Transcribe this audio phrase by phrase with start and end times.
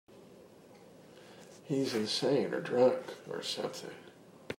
[1.63, 2.95] He's insane or drunk
[3.29, 3.93] or something.